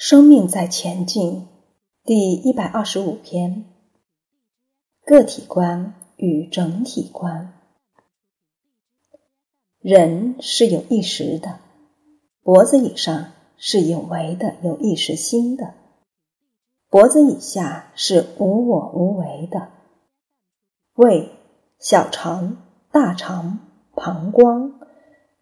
[0.00, 1.48] 生命在前进，
[2.04, 3.64] 第一百二十五篇：
[5.04, 7.52] 个体观与整体观。
[9.80, 11.58] 人是有意识的，
[12.44, 15.74] 脖子以上是有为的、有意识心的；
[16.88, 19.66] 脖子以下是无我无为的。
[20.94, 21.32] 胃、
[21.80, 22.58] 小肠、
[22.92, 23.58] 大肠、
[23.96, 24.74] 膀胱，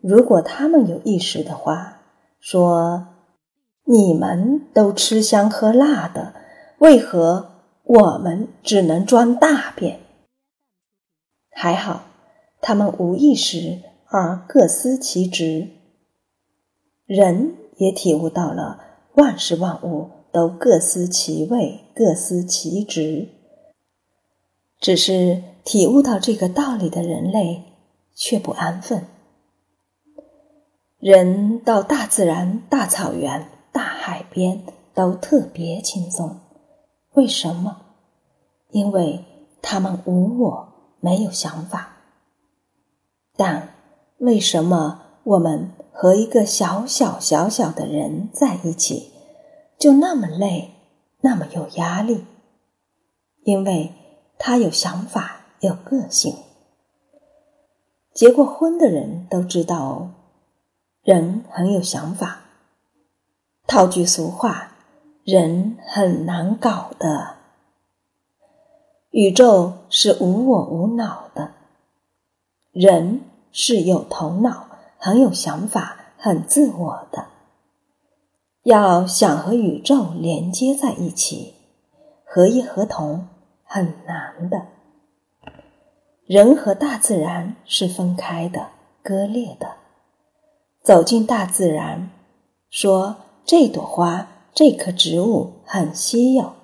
[0.00, 2.00] 如果他们有意识的话，
[2.40, 3.08] 说。
[3.88, 6.34] 你们都吃香喝辣的，
[6.78, 10.00] 为何我们只能装大便？
[11.50, 12.02] 还好，
[12.60, 15.68] 他们无意识而各司其职。
[17.04, 18.80] 人也体悟到了
[19.14, 23.28] 万事万物都各司其位、各司其职，
[24.80, 27.62] 只是体悟到这个道理的人类
[28.12, 29.06] 却不安分。
[30.98, 33.46] 人到大自然、大草原。
[33.76, 36.40] 大海边都特别轻松，
[37.12, 37.76] 为什么？
[38.70, 39.22] 因为
[39.60, 41.98] 他们无我，没有想法。
[43.36, 43.74] 但
[44.16, 49.10] 为什么我们和一个小小小小的人在一起，
[49.78, 50.70] 就那么累，
[51.20, 52.24] 那么有压力？
[53.44, 53.92] 因为
[54.38, 56.34] 他有想法，有个性。
[58.14, 60.10] 结过婚的人都知道哦，
[61.02, 62.44] 人很有想法。
[63.66, 64.68] 套句俗话，
[65.24, 67.34] 人很难搞的。
[69.10, 71.52] 宇宙是无我无脑的，
[72.70, 77.26] 人是有头脑、很有想法、很自我的。
[78.62, 81.54] 要想和宇宙连接在一起，
[82.24, 83.26] 合一合同
[83.64, 84.68] 很难的。
[86.24, 88.68] 人和大自然是分开的、
[89.02, 89.74] 割裂的。
[90.84, 92.10] 走进大自然，
[92.70, 93.16] 说。
[93.46, 96.54] 这朵花，这棵植物很稀有，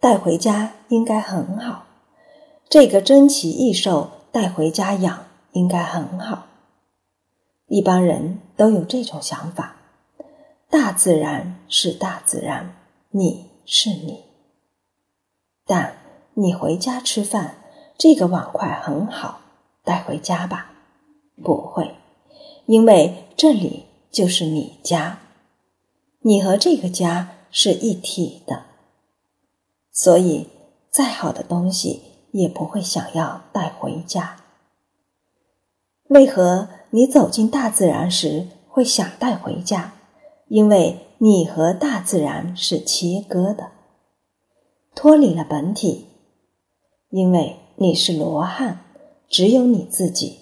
[0.00, 1.86] 带回家应该很好。
[2.68, 6.46] 这个珍奇异兽带回家养应该很好。
[7.68, 9.76] 一般人都有这种想法：
[10.68, 12.74] 大自然是大自然，
[13.10, 14.24] 你是你。
[15.64, 15.96] 但
[16.34, 17.58] 你回家吃饭，
[17.96, 19.42] 这个碗筷很好，
[19.84, 20.72] 带回家吧？
[21.40, 21.94] 不会，
[22.66, 25.20] 因为这里就是你家。
[26.26, 28.64] 你和这个家是一体的，
[29.92, 30.48] 所以
[30.90, 34.42] 再好的东西也不会想要带回家。
[36.08, 39.94] 为何你走进大自然时会想带回家？
[40.48, 43.70] 因为你和大自然是切割的，
[44.96, 46.08] 脱离了本体。
[47.10, 48.80] 因为你是罗汉，
[49.28, 50.40] 只有你自己，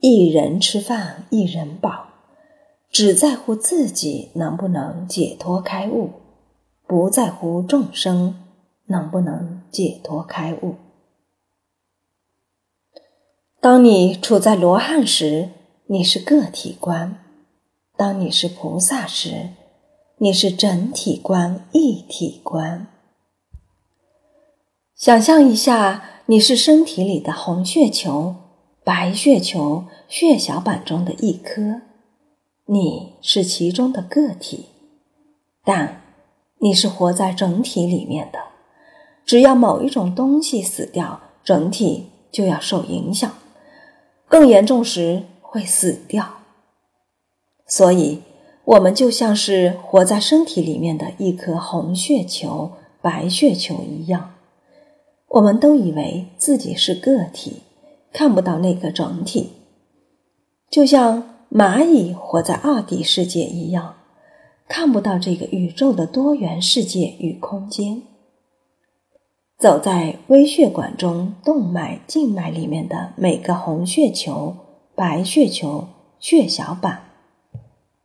[0.00, 2.08] 一人吃饭一人饱。
[2.94, 6.12] 只在乎自己能不能解脱开悟，
[6.86, 8.36] 不在乎众生
[8.86, 10.76] 能不能解脱开悟。
[13.60, 15.48] 当你处在罗汉时，
[15.86, 17.18] 你是个体观；
[17.96, 19.48] 当你是菩萨时，
[20.18, 22.86] 你是整体观、一体观。
[24.94, 28.36] 想象一下，你是身体里的红血球、
[28.84, 31.80] 白血球、血小板中的一颗。
[32.66, 34.66] 你是其中的个体，
[35.62, 36.00] 但
[36.60, 38.38] 你是活在整体里面的。
[39.26, 43.30] 只要某一种东西死掉，整体就要受影响，
[44.26, 46.38] 更严重时会死掉。
[47.66, 48.22] 所以，
[48.64, 54.36] 我们就像是活在身体里面的一颗红血球、白血球一样，
[55.28, 57.62] 我们都以为自己是个体，
[58.10, 59.52] 看不到那个整体，
[60.70, 61.33] 就像。
[61.54, 63.94] 蚂蚁活在二 D 世界一样，
[64.66, 68.02] 看不到这个宇宙的多元世界与空间。
[69.56, 74.56] 走在微血管中，动脉、静脉里面的每个红血球、
[74.96, 75.86] 白血球、
[76.18, 77.04] 血小板，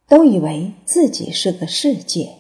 [0.07, 2.35] 都以为自己是个世界，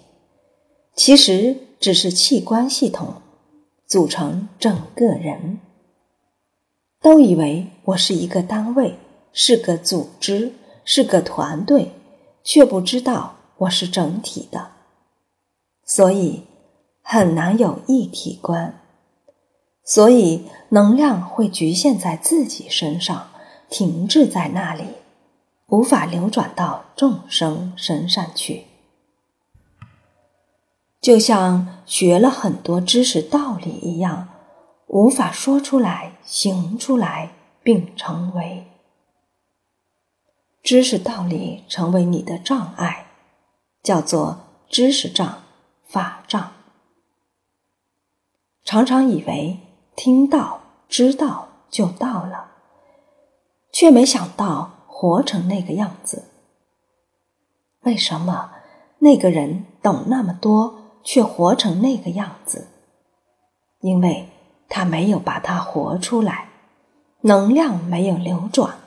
[0.93, 3.15] 其实只是器官系统
[3.87, 5.57] 组成整个人。
[7.01, 8.93] 都以为我是一个单位，
[9.33, 10.53] 是个组织。
[10.91, 11.91] 是个团队，
[12.43, 14.71] 却不知道我是整体的，
[15.85, 16.47] 所以
[17.03, 18.81] 很难有一体观。
[19.83, 23.27] 所以能量会局限在自己身上，
[23.69, 24.83] 停滞在那里，
[25.67, 28.65] 无法流转到众生身上去。
[30.99, 34.27] 就像学了很多知识道理一样，
[34.87, 38.65] 无法说出来、行出来，并成为。
[40.61, 43.07] 知识道理成为你的障碍，
[43.81, 45.43] 叫做知识障、
[45.87, 46.51] 法障，
[48.63, 49.59] 常常以为
[49.95, 52.51] 听到、知道就到了，
[53.71, 56.25] 却没想到活成那个样子。
[57.83, 58.51] 为什么
[58.99, 62.67] 那个人懂那么多，却活成那个样子？
[63.79, 64.27] 因为
[64.67, 66.49] 他没有把它活出来，
[67.21, 68.77] 能量没有流转，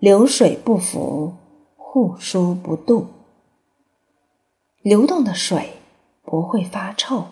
[0.00, 1.34] 流水不腐，
[1.76, 3.04] 户枢不蠹。
[4.80, 5.74] 流动的水
[6.22, 7.26] 不会发臭，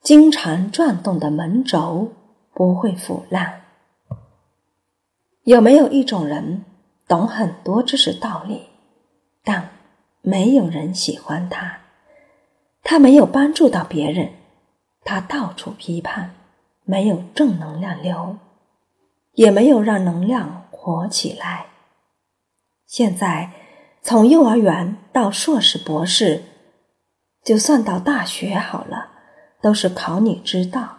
[0.00, 2.12] 经常转动的门轴
[2.54, 3.60] 不会腐烂。
[5.42, 6.64] 有没有一种人
[7.06, 8.68] 懂很多知识道理，
[9.44, 9.68] 但
[10.22, 11.80] 没有人喜欢他？
[12.82, 14.32] 他没有帮助到别人。
[15.04, 16.34] 他到处批判，
[16.84, 18.38] 没有正能量流，
[19.38, 21.66] 也没有让能量活起来。
[22.86, 23.52] 现在
[24.02, 26.42] 从幼儿园到硕士、博士，
[27.44, 29.10] 就算到大学好了，
[29.62, 30.98] 都是考你知道。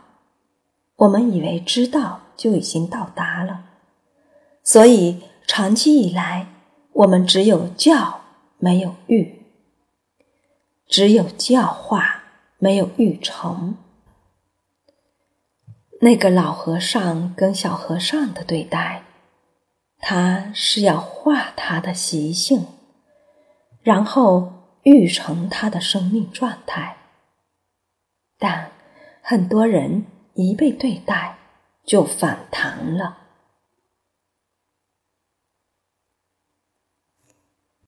[0.96, 3.66] 我们以为知道就已经到达了，
[4.64, 6.48] 所以长期以来，
[6.94, 8.22] 我们只有教，
[8.58, 9.44] 没有育；
[10.88, 12.24] 只有教化，
[12.58, 13.76] 没有育成。
[16.02, 19.04] 那个老和尚跟小和尚的对待，
[20.00, 22.66] 他是要化他的习性，
[23.82, 24.54] 然后
[24.84, 26.96] 育成他的生命状态。
[28.38, 28.72] 但
[29.22, 30.06] 很多人
[30.36, 31.36] 一被对待
[31.86, 33.19] 就反弹了，